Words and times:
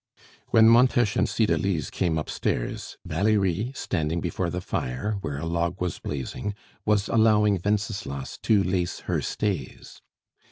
When 0.47 0.67
Montes 0.67 1.15
and 1.15 1.29
Cydalise 1.29 1.91
came 1.91 2.17
upstairs, 2.17 2.97
Valerie, 3.05 3.71
standing 3.75 4.19
before 4.19 4.49
the 4.49 4.59
fire, 4.59 5.19
where 5.21 5.37
a 5.37 5.45
log 5.45 5.79
was 5.79 5.99
blazing, 5.99 6.55
was 6.87 7.07
allowing 7.07 7.61
Wenceslas 7.63 8.39
to 8.41 8.63
lace 8.63 9.01
her 9.01 9.21
stays. 9.21 10.01